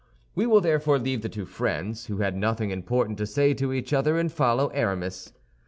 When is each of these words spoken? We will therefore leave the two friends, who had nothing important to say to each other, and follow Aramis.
We 0.33 0.47
will 0.47 0.61
therefore 0.61 0.97
leave 0.97 1.21
the 1.21 1.29
two 1.29 1.45
friends, 1.45 2.07
who 2.07 2.17
had 2.17 2.35
nothing 2.35 2.71
important 2.71 3.19
to 3.19 3.27
say 3.27 3.53
to 3.53 3.71
each 3.71 3.93
other, 3.93 4.17
and 4.17 4.31
follow 4.31 4.69
Aramis. 4.69 5.31